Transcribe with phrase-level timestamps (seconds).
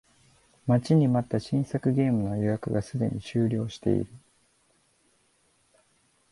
[0.65, 4.07] 待ちに待った新作ゲームの予約がすでに終了している